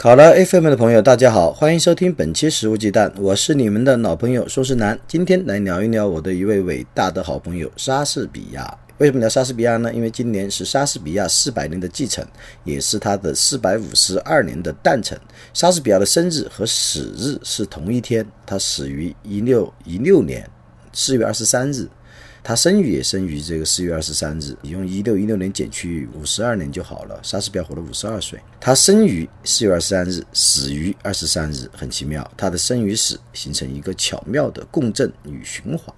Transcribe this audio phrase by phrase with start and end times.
[0.00, 8.78] 考拉 FM 的朋友，大家好，欢迎收听本期《食物鸡蛋》，我是你们的老朋友宋世南，今天来聊一聊我的一位伟大的好朋友莎士比亚。
[8.96, 9.92] 为什么聊莎士比亚呢？
[9.92, 12.26] 因为今年是莎士比亚四百年的继承，
[12.64, 15.20] 也是他的四百五十二年的诞辰。
[15.52, 20.48] 莎士比亚的生日和死日是同一天，他死于一六一六年
[20.94, 21.86] 四月二十三日。
[22.42, 27.20] 他生于也生于这个四月二十三日，你用一六一六年减去五十二年就好了。
[27.22, 32.28] 莎士比亚活了五十二岁，他生于四月二十三日，死于二十三日，很奇妙。
[32.36, 35.94] 他的生与死形成一个巧妙的共振与循环。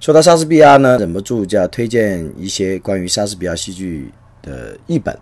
[0.00, 5.16] 说到莎士比亚呢，忍不住就要推荐一些关于莎士比亚戏剧的译本。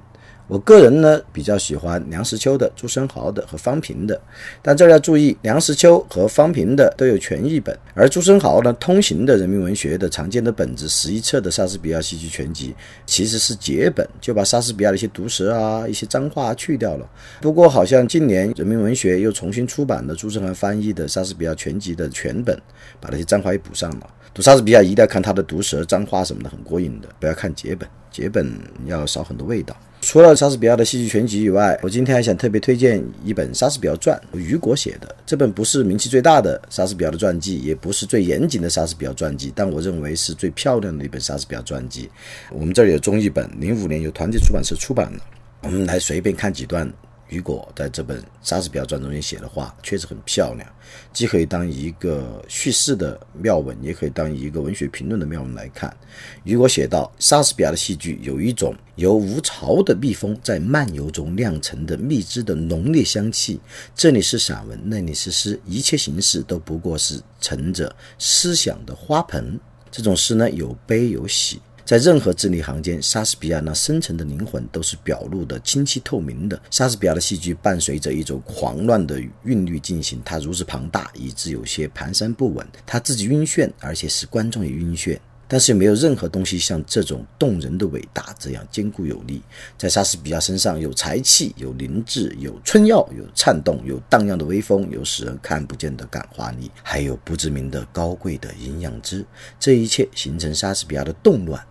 [0.52, 4.20] 我个人呢比较喜欢梁实秋的、朱生豪的和方平的，
[4.60, 12.74] 但这儿要注意，梁实秋和方平的都有全译本，而朱生豪呢通行的人民文学的常见的本子十一册的莎士比亚戏剧全集
[13.06, 17.08] 其实是节本，就把莎士比亚的一些毒舌啊、一些脏话去掉了。
[17.40, 22.54] 不过好像近年人民文学又重新出版了朱生豪翻译的莎士比亚全集的全本，
[23.00, 24.06] 把那些脏话也补上了。
[24.34, 28.50] 读莎士比亚一定要看他的毒舌、脏话什么的，很过瘾的，不要看节本，节本
[28.86, 29.76] 要少很多味道。
[30.00, 35.14] 除了莎士比亚的戏剧全集以外，我今天还想特别推荐一本《莎士比亚传》，雨果写的。
[35.24, 42.10] 这本不是名气最大的莎士比亚的传记，也不是最严谨的莎士比亚传记，但我认为是最漂亮的一本莎士比亚传记。
[42.50, 45.20] 我们这里有中译本，零五年由团结出版社出版的。
[45.62, 46.90] 我们来随便看几段。
[47.32, 50.68] 雨果在这本《莎士比亚传》中间写的话确实很漂亮，
[51.14, 55.96] 既可以当一个叙事的妙文，也可以当一个文学评论的妙文来看。
[56.44, 63.58] 雨果写道：莎士比亚的戏剧有一种由无巢的蜜蜂在漫游中酿成的蜜汁的浓烈香气。
[63.94, 69.58] 这里是散文，那里是诗，一切形式都不过是盛着思想的花盆。
[69.90, 71.62] 这种诗呢，有悲有喜。
[71.84, 76.60] 在任何字里行间，莎士比亚那深沉的灵魂都是表露的清晰透明的。
[76.70, 82.66] 莎士比亚的戏剧伴随着一种狂乱的韵律进行，它如此庞大，以致有些蹒跚不稳。
[82.86, 85.18] 他自己晕眩，而且使观众也晕眩。
[85.48, 89.42] 但是没有任何东西像这种动人的伟大这样坚固有力。
[89.76, 99.22] 在莎士比亚身上有才气，有灵智，有春药，有颤动，有荡漾的微风，有使人看不见的感化力，还有不知名的高贵的营养汁。
[99.60, 101.62] 这一切形成莎士比亚的动乱。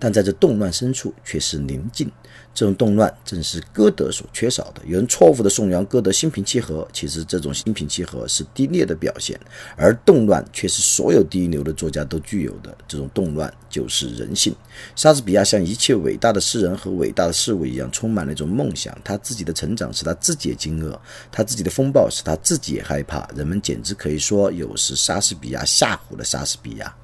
[0.00, 2.10] 但在这动乱深处却是宁静，
[2.54, 4.80] 这种动乱正是歌德所缺少的。
[4.86, 9.38] 有人错误地颂扬歌德心平气和，其实这种心平气和是低劣的表现，
[9.76, 12.76] 而动乱却是所有第一流的作家都具有的。
[12.88, 14.54] 这种动乱就是人性。
[14.96, 18.96] 莎士比亚像一切伟大的诗人和伟大的事物一样，充满了一种梦想。
[19.04, 20.98] 他自己的成长使他自己也惊愕，
[21.30, 23.28] 他自己的风暴使他自己也害怕。
[23.36, 26.94] 人们简直可以说，有时莎士比亚吓唬了莎士比亚。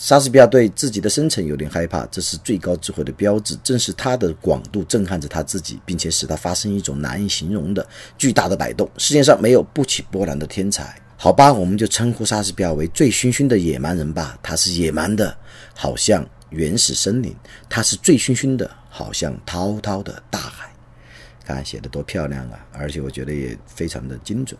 [0.00, 3.54] 莎士比亚对自己的深沉有点害怕，这是最高智慧的标志。
[3.62, 8.88] 正是他的广度震撼着他自己，并且使他发生一种难以形容的巨大的摆动。
[8.96, 14.38] 世界上没有不起波澜的天才，好吧，我们就称呼莎士比亚为醉醺醺的野蛮人吧。
[14.42, 15.36] 他是野蛮的，
[15.74, 17.34] 好像原始森林；
[17.68, 20.72] 他是醉醺醺的，好像滔滔的大海。
[21.52, 22.58] 看写的多漂亮啊！
[22.72, 24.58] 而且我觉得也非常的精准。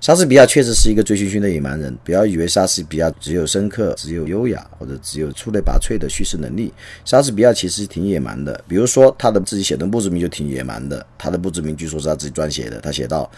[0.00, 1.96] 莎士比亚确实是一个醉醺醺的野蛮人。
[2.02, 6.72] 不要以为莎士比亚只有深刻、只有优雅，或者只有出类拔萃的叙事能力。
[7.04, 8.62] 莎士比亚其实挺野蛮的。
[8.66, 11.04] 比如说他的自己写的墓志铭就挺野蛮的。
[11.16, 12.80] 他的墓志铭据说是他自己撰写的。
[12.80, 13.30] 他写道：“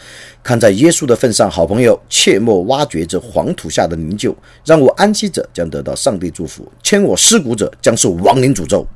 [0.42, 4.34] 看在耶稣的份上，好朋友，切莫挖掘这黄土下的灵柩。
[4.64, 8.86] 让我安息者将得到上帝祝福，牵我尸骨者将受亡灵诅咒。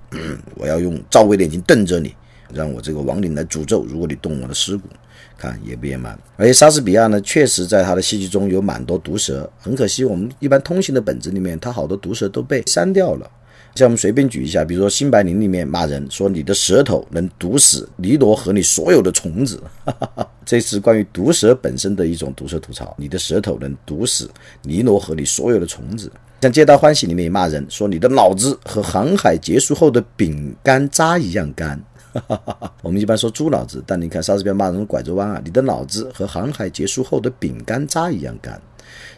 [0.55, 2.15] 我要用赵薇的眼睛瞪着你。”
[2.53, 4.89] 让我这个亡灵来诅咒，如果你动我的尸骨，
[5.37, 6.19] 看野不野蛮？
[6.37, 13.31] 而且莎士比亚呢，确实在他的戏剧中有蛮多毒舌，很可惜，我们一般通行的本子里面，他好多毒舌都被删掉了。
[13.75, 19.63] 像我们随便举一下，比如说《新白林》里面骂人说你的舌头能毒死尼罗和你所有的虫子，
[20.47, 22.95] 这是关于毒舌本身的一种毒舌吐槽。
[22.99, 24.31] 你的舌头能毒死
[24.63, 26.11] 尼罗和你所有的虫子。
[26.41, 31.79] 像《皆大欢喜》里面也骂人说你的脑子和航海结束后的饼干渣一样干。
[32.83, 38.61] 我们一般说猪脑子，但你看莎士比亚骂人拐着弯啊，你的脑子和航海结束后的饼干渣一样干。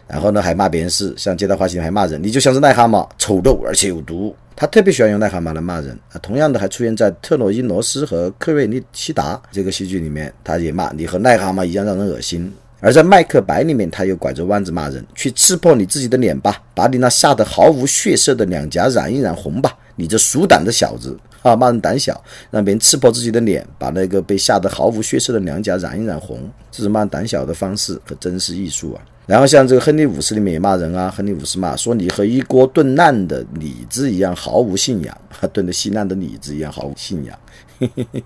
[0.07, 4.35] 然后呢，还骂别人是像《皆大欢喜》还骂人，你就像是癞蛤蟆，丑陋而且有毒。
[4.55, 6.17] 他特别喜欢用癞蛤蟆来骂人啊。
[6.21, 12.51] 同样的，还出现在特洛伊罗斯和克瑞尼西达这个戏剧里面，他也骂你和癞蛤蟆一样让人恶心。
[12.81, 22.21] 而在《麦克白》里面，他又拐着弯子骂人：“去刺破你自己的脸吧，把你那吓得毫无血色的两颊染一染红吧，你这鼠胆的小子！”啊，骂人胆小，
[22.51, 29.01] 让别人刺破自己的脸，把那个被吓得毫无血色的两颊染一染红，这是骂人胆小的方式，可真是艺术啊！
[29.25, 35.17] 然后像这个《亨利五世》里面也骂人啊，亨利五世骂说你和一锅炖烂的李子一样毫无信仰，
[35.53, 37.37] 炖的稀烂的李子一样毫无信仰。
[37.79, 38.23] 嘿嘿嘿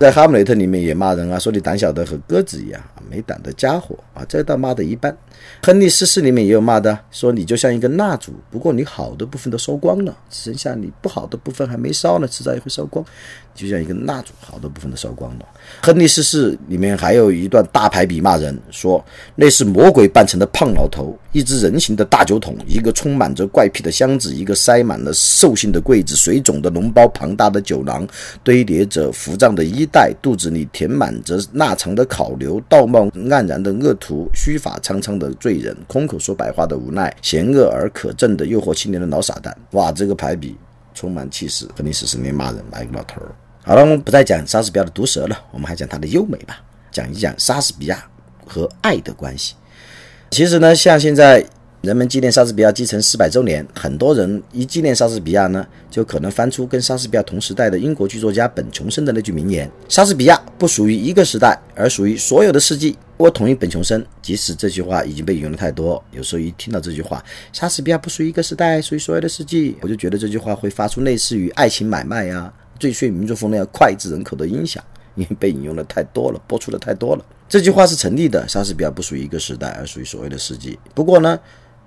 [0.00, 2.80] 在《哈姆雷特》里面也骂人啊，说你胆小的和鸽子一样，
[3.10, 5.12] 没胆的家伙啊，这倒骂的一般。
[5.62, 13.04] 《亨利四世》里面也有骂的，说你就像一根蜡烛，不过你好的部分都烧光了，只剩下你不好的部分还没烧呢，迟早也会烧光。
[13.52, 15.44] 就像一根蜡烛，好多部分都烧光了。
[15.82, 19.04] 亨利四世里面还有一段大排比骂人，说
[19.34, 28.06] 那是魔鬼扮成的胖老头，一只人形的大酒桶，一个充满着怪癖的箱子，一个塞满了兽性的柜子，水肿的脓包，庞大的酒囊，
[28.42, 39.56] 堆叠着浮胀的衣袋，肚子里填满着腊肠的烤牛，道貌岸然的恶徒，须发苍苍的罪人，空口说白话的无奈，险恶而可憎的诱惑青年的老傻蛋。
[39.72, 40.56] 哇，这个排比
[40.94, 43.28] 充满气势，亨利四世里面骂人骂一个老头儿。
[43.62, 46.56] 好了，我们不再讲莎士比亚的毒舌了，我们还讲他的优美吧，
[46.90, 48.02] 讲一讲莎士比亚
[48.46, 49.54] 和爱的关系。
[50.30, 51.44] 其实呢，像现在
[51.82, 72.52] 人们纪念莎士比亚继承四百周年，很多人一纪念莎士比亚呢，就可能翻出跟莎士比亚同时代的英国剧作家本琼生的那句名言：“莎士比亚不属于一个时代，而属于所有的世纪。”我同意本琼生，即使这句话已经被引用的太多，有时候一听到这句话“莎士比亚不属于一个时代，属于所有的世纪”，我就觉得这句话会发出类似于爱情买卖呀。
[72.78, 74.84] 最炫民族风那样脍炙人口的音响，
[75.14, 77.24] 因为被引用的太多了，播出的太多了。
[77.48, 80.78] 这句话是成立的，莎士比亚不属于一个时代，而属于所谓的世纪。
[80.94, 81.38] 不过呢，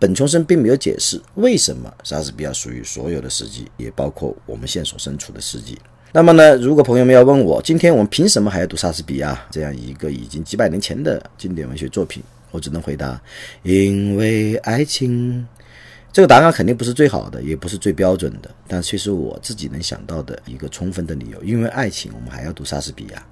[0.04, 5.80] 本琼生并没有解释为什么莎士比亚属于所有的世纪，也包括我们现所身处的世纪。
[6.12, 12.22] 那么呢，如果朋友们要问我，今天我们凭什么还要读莎士比亚这样一个已经几百年前的经典文学作品？
[12.52, 13.18] 我只能回答：
[13.62, 15.48] 因为爱情。
[16.14, 21.44] 这个答案肯定不是最好的，也不是最标准的，但却是我自己能想到的一个充分的理由。
[21.44, 23.26] 因为爱情，我们还要读莎士比亚。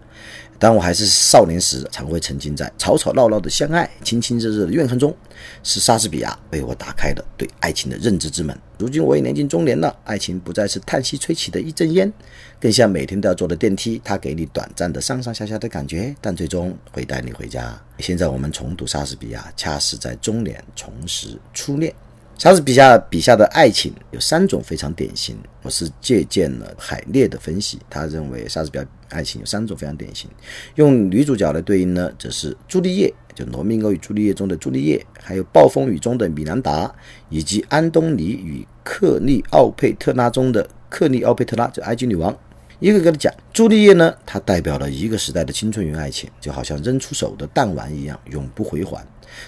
[0.57, 5.15] 当我还是少年时，常会沉浸在吵吵闹闹的相爱、亲亲热热的怨恨中，
[5.61, 8.57] 是莎士比亚为我打开了对爱情的认知之门。
[8.79, 12.11] 如今我也年近中年了，爱情不再是叹息吹起的一阵烟，
[12.59, 17.79] 更像每天都要坐的电梯，它给你短暂的上上下下的感觉，但最终会带你回家。
[17.99, 21.93] 现在我们重读莎士比亚，恰是在中年重拾初恋。
[22.41, 30.27] 莎士比亚笔下的爱情有三种非常典型，我是借鉴了海涅的分析，他认为莎士比亚爱情有三种非常典型。
[30.73, 36.91] 用女主角来对应呢，则是朱丽叶，就《罗密欧与朱丽叶》中的朱丽叶，还有《暴风雨》中的米兰达，
[37.29, 42.35] 以及安东尼与克利奥佩特拉中的克利奥佩特拉，就埃及女王。
[42.81, 49.05] 一个个的讲，朱丽叶呢，它代表了一个时代的青春与爱情，就好像扔出手的弹丸一样，永不回还。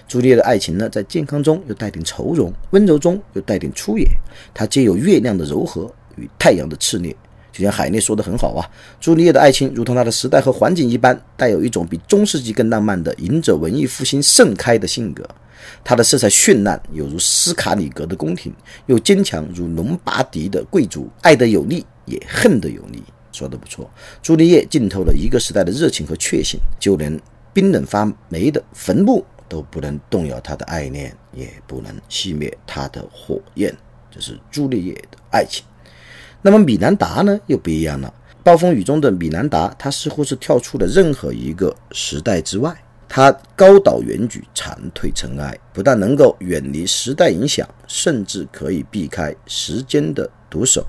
[0.08, 4.08] 朱丽叶的爱情呢，在健康中又带点愁容，温柔中又带点粗野。
[4.54, 7.16] 它皆有月亮的柔和与太阳的炽烈。
[7.52, 8.70] 就像海涅说的很好啊，
[9.02, 15.28] 朱丽叶的爱情如同她的时代和环境一般，带有一种比中世纪更浪漫的迎着文艺复兴盛开的性格。
[15.84, 18.54] 她的色彩绚烂，有如斯卡里格的宫廷，
[18.86, 23.04] 又坚强如隆巴迪的贵族，爱得有力，也恨得有力。
[23.34, 23.92] 说的不错，
[24.22, 27.20] 朱丽叶浸透了一个时代的热情和确信，就连
[27.52, 29.26] 冰冷发霉的坟墓。
[29.50, 33.72] 都不能动摇他的爱恋，也不能熄灭他的火焰。
[34.10, 35.64] 这是朱丽叶的爱情。
[36.42, 37.40] 那么米兰达呢？
[37.46, 38.12] 又不一样了。
[38.42, 42.76] 暴风雨中的米兰达，他似乎是跳出了任何一个时代之外。
[43.08, 50.84] 他高岛远举，长退尘埃，不但能够远离时代影响，甚至可以避开时间的毒手。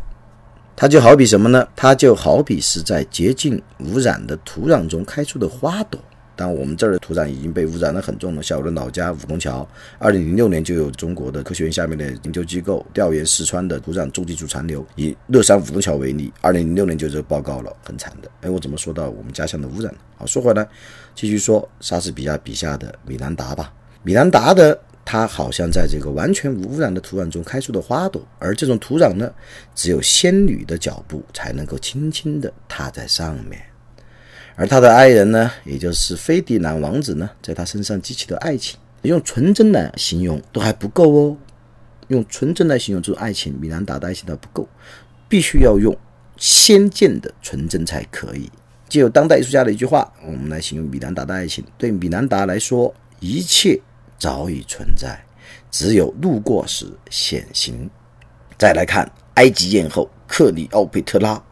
[0.76, 1.66] 它就好比什么呢？
[1.76, 6.00] 它就好比是在洁净污染的土壤中开出的花朵。
[6.36, 8.42] 但我们这儿的土壤已经被污染得很重了。
[8.42, 9.64] 像我的老家武功桥，
[10.00, 14.84] 二零零六年就有中国的科学院下面的研究机构调研四川的土壤重金属残留。
[14.96, 18.28] 以乐山武功桥为例，二零零六年就这个报告了，很惨的。
[18.40, 20.66] 哎，我怎么说到我们家乡的污染好，说回来，
[21.14, 23.72] 继续说莎士比亚笔下的米兰达吧。
[24.02, 29.30] 米兰达的他好像在这个完全无污染的土壤中开出的花朵，而这种土壤呢，
[29.74, 33.60] 只有仙女的脚步才能够轻轻地踏在上面。
[34.56, 41.36] 而他的爱人呢，也就是菲迪南王子呢，在他身上激起的爱情，用纯真来形容都还不够哦。
[42.08, 44.68] 用纯真来形容这种爱情，米兰达的爱情都不够，
[45.28, 45.96] 必须要用
[46.36, 48.50] 先见的纯真才可以。
[48.88, 53.80] 借由当代艺术家的一句话，我们来形容米兰达的爱情：对米兰达来说，一切
[54.18, 55.24] 早已存在，
[55.70, 57.88] 只有路过时显形。
[58.58, 61.42] 再来看埃及艳后克里奥佩特拉。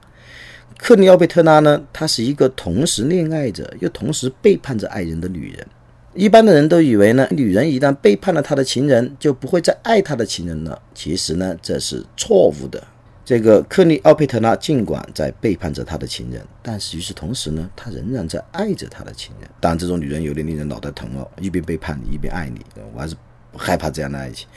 [0.78, 1.82] 克里奥佩特拉呢？
[1.92, 5.66] 她是一个同时恋爱着又同时背叛着爱人的女人。
[6.14, 10.80] 一般的人都以为呢，女人一旦背叛了他的情人，就不会再爱他的情人了。
[10.94, 12.82] 其实呢，这是错误的。
[13.24, 19.48] 这个克利奥佩特拉尽管在背叛着他的情人，但是与此同时呢，他仍然在爱着他的情人。
[19.60, 22.60] 当然，这种女人有点令人脑袋疼哦，一边背叛你，一边爱你，
[22.92, 23.14] 我还是
[23.52, 24.48] 不害怕这样的爱情。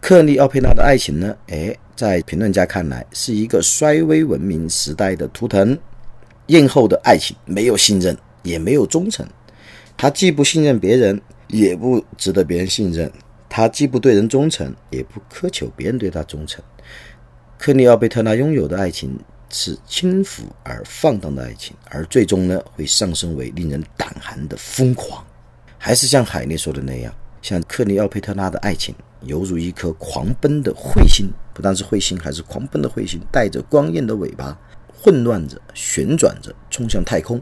[0.00, 5.76] 克利奥佩拉的爱情呢，哎，在评论家看来是一个衰微文明时代的图腾。
[6.46, 9.26] 艳后的爱情没有信任，也没有忠诚。
[9.96, 13.10] 他既不信任别人，也不值得别人信任。
[13.48, 16.62] 他既不对人忠诚，也不苛求别人对他忠诚。
[17.62, 19.16] 克利奥贝特拉拥有的爱情
[19.48, 25.24] 是轻浮而放荡的爱情，而最终呢，会上升为令人胆寒的疯狂。
[25.78, 34.58] 还是像海涅说的那样，像克利奥佩特拉的爱情，犹如一颗狂奔的彗星，不但是彗星，还是狂奔的彗星，带着光焰的尾巴，
[35.00, 37.40] 混乱着，旋转着，冲向太空。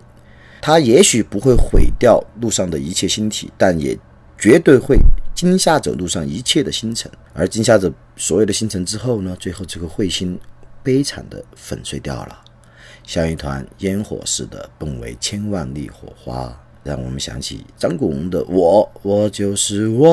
[0.61, 3.99] 它也许不会毁掉路上的一切星体，但也
[4.41, 4.97] 绝对会
[5.35, 7.09] 惊吓走路上一切的星辰。
[7.35, 9.37] 而惊吓着所有的星辰之后呢？
[9.39, 10.37] 最后这个彗星
[10.83, 12.41] 悲惨的粉碎掉了，
[13.07, 20.09] 像一团烟火似的崩为千万粒火花，让我们想起张国荣的《我，我就是我》，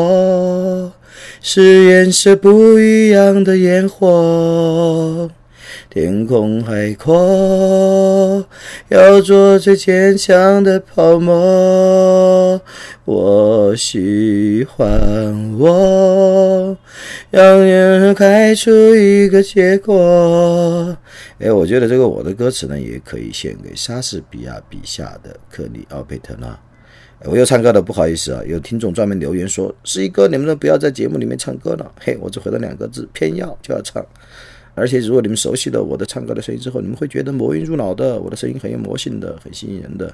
[1.41, 5.29] 是颜色不一样的烟火。
[5.89, 8.46] 天空海阔，
[8.89, 12.62] 要做最坚强的泡沫。
[13.06, 14.88] 我喜欢
[15.58, 16.77] 我，
[17.32, 20.96] 让人开出一个结果。
[21.39, 26.60] 哎，我觉得这个我的歌词呢，也可以献给莎士比亚笔下的克里奥佩特拉。
[27.24, 34.06] 我又唱歌了，不好意思啊，有听众专门留言说：“十一哥，你们都不要在节目里面唱歌了。”嘿，我只回了两个字：偏要就要唱。
[34.77, 40.05] 而且，如果你们熟悉了我的唱歌的声音之后，你们会觉得魔音入脑的，我的声音很有魔性的，很吸引人的。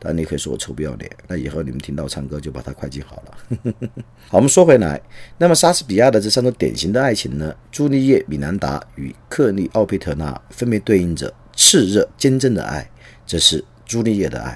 [0.00, 1.08] 当然，你可以说我臭不要脸。
[1.28, 3.70] 那以后你们听到唱歌，就把它快进好了。
[4.26, 5.00] 好，我们说回来，
[5.38, 7.54] 那么莎士比亚的这三种典型的爱情呢？
[7.70, 12.90] 朱丽叶·米兰达与克利奥佩特拉分别对应着炽热坚贞的爱，
[13.24, 14.52] 这是朱丽叶的爱；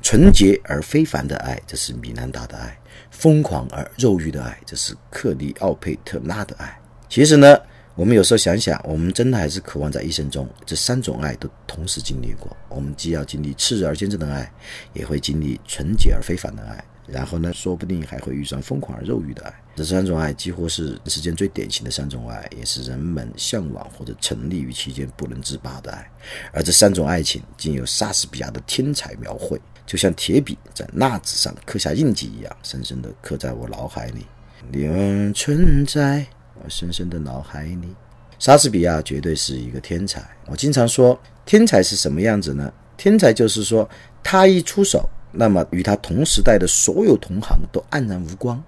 [0.00, 2.70] 纯洁而非凡的爱，这是米兰达的爱；
[3.10, 6.80] 疯狂而肉欲的爱，这是克利奥佩特拉的爱。
[7.10, 7.58] 其实呢？
[7.94, 12.56] 我们有时候想想，我们真的还是渴望在一生中这三种爱都同时经历过。
[12.70, 14.50] 我们既要经历炽热而坚贞的爱，
[14.94, 19.54] 也会经历纯洁而非凡的爱，然后呢，说不定还会遇上疯狂而肉欲的爱。
[19.76, 26.10] 这三种爱几乎是世间最典型的三种爱，也是人们向往或者沉溺于其间不能自拔的爱。
[26.50, 34.26] 而这三种爱情，竟由莎士比亚的天才描绘，就像铁笔在蜡纸上刻下印记一样，深深地刻在我脑海里，
[34.70, 36.26] 你们存在。
[36.64, 37.94] 我深深的脑海里，
[38.38, 40.22] 莎士比亚绝对是一个天才。
[40.46, 42.72] 我经常说，天才是什么样子呢？
[42.96, 43.88] 天才就是说，
[44.22, 48.62] 他一出手，那么与他同时代的所有同行都黯然无光。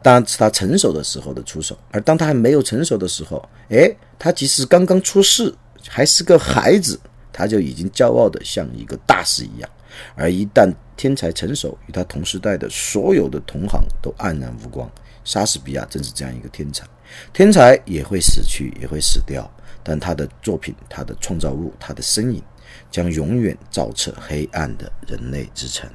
[0.00, 5.52] 当然是他成熟的时候的出手，而当他还没有成熟的时候，哎，他即使刚刚出世，
[5.88, 7.00] 还是个孩子，
[7.32, 9.70] 他就已经骄傲的像一个大师一样。
[10.14, 14.88] 而一旦天才成熟，与他同时代的所有的同行都黯然无光。
[15.24, 16.84] 莎士比亚正是这样一个天才。
[17.32, 19.50] 天才也会死去，也会死掉，
[19.82, 22.42] 但他的作品、他的创造物、他的身影，
[22.90, 25.88] 将永远照彻黑暗的人类之城。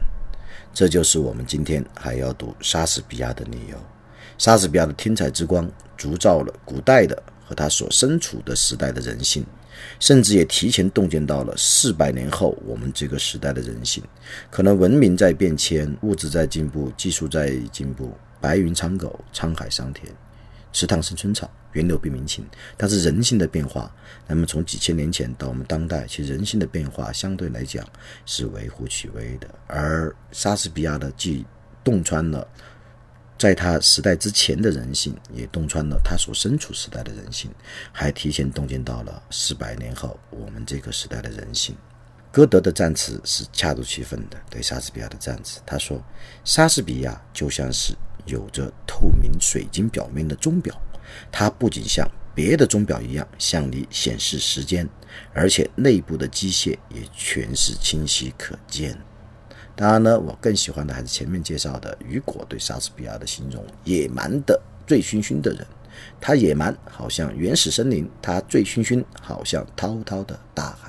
[0.74, 3.78] 这就是我们今天还要读莎士比亚的理由。
[4.38, 9.46] 莎士比亚的天才之光，铸造了古代的和他所身处的时代的人性，
[10.00, 14.02] 甚至也提前洞见到了四百年后我们这个时代的人性。
[14.50, 20.10] 可能文明在变迁，物质在进步，技术在进步，白云苍狗，沧海桑田。
[20.72, 22.46] 池塘生春草，源流变明清。
[22.78, 23.94] 但是人性的变化，
[24.28, 27.88] 那么从几千年前到我们当代，其实人性的变化相对来讲
[28.26, 29.48] 是微乎其微的。
[29.68, 31.46] 而莎士比亚的既
[31.84, 32.48] 洞穿了
[33.38, 37.50] 在他时代之前的人性，也洞穿了他所身处时代的人性，
[37.92, 41.76] 还提前洞见到了四百年后我们这个时代的人性。
[42.32, 46.00] 歌德的赞词是恰如其分的，对莎士比亚的赞词，他说
[46.46, 47.96] ：“莎士比亚就像是。”
[48.30, 50.74] 有着透明水晶表面的钟表，
[51.32, 54.88] 它不仅像别的钟表一样向你显示时间，
[55.34, 58.98] 而且内部的机械也全是清晰可见。
[59.76, 65.66] 当然呢，我更喜欢的还是前面介绍的雨果对莎士比亚的形容：野蛮的醉醺醺的人，
[66.20, 70.89] 他野蛮好像原始森林，他醉醺醺好像滔滔的大海。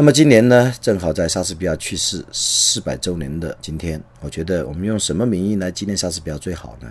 [0.00, 6.88] 那么今年呢，正好在莎士比亚去世四百周年的今天，我觉得我们用什么名义来纪念莎士比亚最好呢？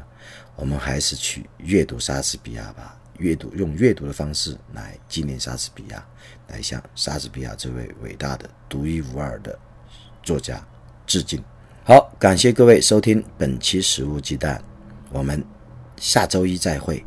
[0.58, 6.06] 我们还是去阅读莎士比亚吧，阅读用阅读的方式来纪念莎士比亚，
[6.50, 9.58] 来向莎士比亚这位伟大的、独一无二的
[10.22, 10.62] 作家
[11.06, 11.42] 致敬。
[11.86, 14.58] 好，感谢各位收听本期《食物鸡蛋》，
[15.14, 15.42] 我们
[15.96, 17.02] 下周一再会。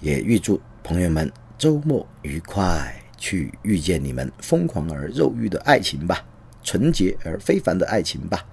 [0.00, 6.22] 也预祝朋友们周末愉快，去遇见你们疯狂而肉欲的爱情吧，
[6.62, 8.44] 纯洁而非凡的爱情吧，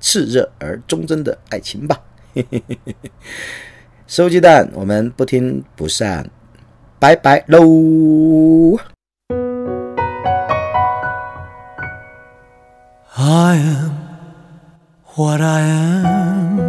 [0.00, 2.00] 炽热而忠贞的爱情吧。
[4.06, 6.30] 收鸡蛋，我们不听不散，
[7.00, 8.78] 拜拜喽。
[13.16, 13.90] I am
[15.16, 16.60] what I am，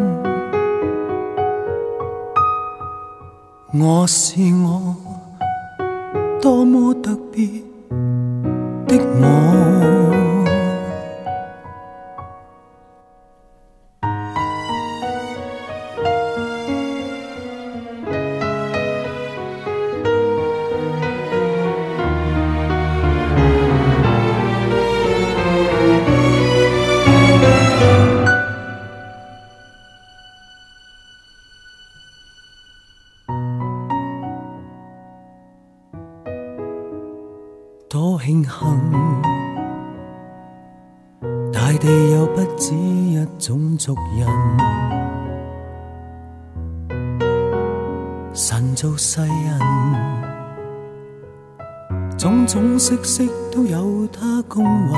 [3.80, 5.11] 我是我，
[6.42, 7.46] 多么特别
[8.88, 9.91] 的我。
[37.92, 38.80] 多慶幸，
[41.52, 44.26] 大地有不止一種族人，
[48.34, 49.60] 神造世人，
[52.18, 54.94] 種種色色都有他公允。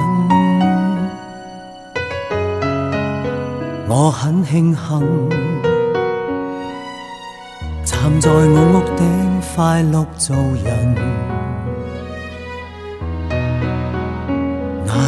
[3.89, 5.29] 我很慶幸，
[7.83, 8.37] 站在我
[8.71, 9.01] 屋頂
[9.55, 11.32] 快樂做人。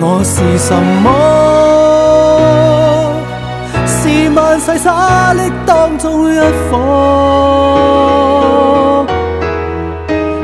[0.00, 1.10] 我是什么？
[3.86, 6.38] 是萬世沙礫當中一
[6.70, 6.76] 顆，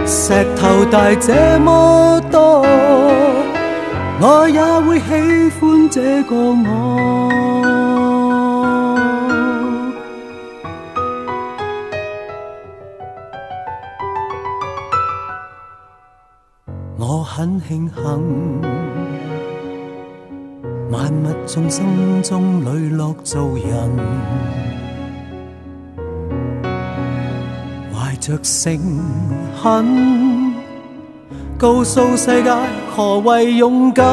[0.07, 2.67] 石頭大這麼多，
[4.21, 5.05] 我也會喜
[5.61, 7.31] 歡這個我。
[16.99, 18.84] 我很慶幸。
[20.95, 23.91] 萬物眾生中磊落做人，
[27.93, 28.79] 懷着誠
[29.61, 30.53] 懇，
[31.59, 32.55] 告訴世界
[32.95, 34.07] 何謂勇敢。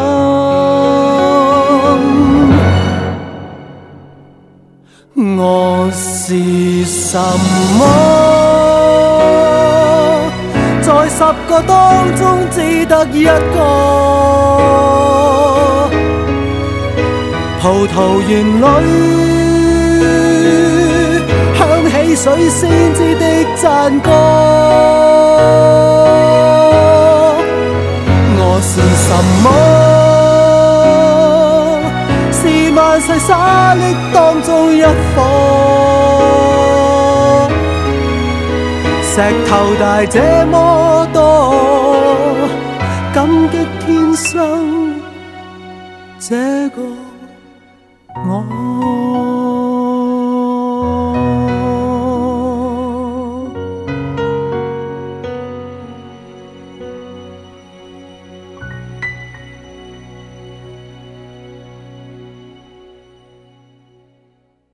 [5.13, 7.19] 我是什
[7.77, 7.85] 么？
[10.81, 15.10] 在十個當中只得一個。
[17.61, 18.65] 葡萄園裏
[21.55, 21.59] 響
[21.91, 22.59] 起水仙
[22.95, 24.09] 子的讚歌。
[28.39, 29.09] 我是什
[29.43, 29.45] 麼？
[32.33, 32.41] 是
[32.73, 33.29] 萬世沙
[33.75, 33.79] 礫
[34.11, 35.15] 當中一顆，
[39.03, 39.13] 石
[39.47, 40.55] 頭大這麼
[41.13, 41.19] 多，
[43.13, 43.53] 感激
[43.85, 44.95] 天生
[46.19, 46.35] 这
[46.69, 46.81] 个。